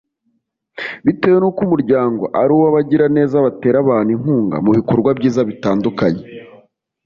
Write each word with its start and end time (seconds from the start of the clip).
bitewe 1.05 1.37
n’uko 1.39 1.59
umuryango 1.67 2.23
ari 2.41 2.51
uw’abagiraneza 2.55 3.45
batera 3.45 3.77
abantu 3.83 4.09
inkunga 4.15 4.55
mu 4.65 4.71
bikorwa 4.77 5.09
byiza 5.17 5.41
bitandukanye 5.49 6.23